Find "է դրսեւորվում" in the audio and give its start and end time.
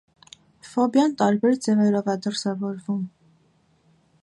2.13-3.07